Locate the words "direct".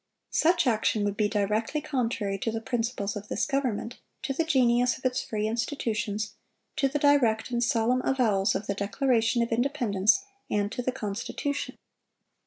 6.97-7.51